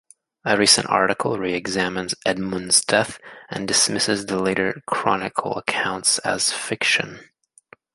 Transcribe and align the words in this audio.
A 0.43 0.57
recent 0.57 0.87
article 0.89 1.37
re-examines 1.37 2.15
Edmund's 2.25 2.83
death 2.83 3.19
and 3.51 3.67
dismisses 3.67 4.25
the 4.25 4.41
later 4.41 4.81
chronicle 4.87 5.55
accounts 5.59 6.17
as 6.25 6.51
fiction. 6.51 7.19